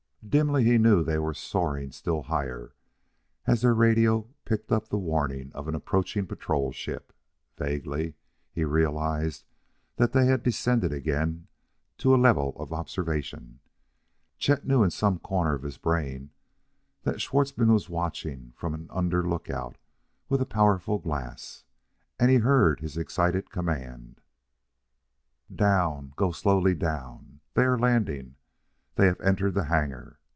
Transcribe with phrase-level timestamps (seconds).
[0.29, 2.73] Dimly he knew they were soaring still higher
[3.47, 7.11] as their radio picked up the warning of an approaching patrol ship;
[7.57, 8.13] vaguely,
[8.53, 9.43] he realized
[9.97, 11.47] that they descended again
[11.97, 13.59] to a level of observation.
[14.37, 16.29] Chet knew in some corner of his brain
[17.03, 19.77] that Schwartzmann was watching from an under lookout
[20.29, 21.65] with a powerful glass,
[22.17, 24.21] and he heard his excited command:
[25.53, 27.41] "Down go slowly, down!...
[27.55, 28.35] They are landing....
[28.95, 30.19] They have entered the hangar.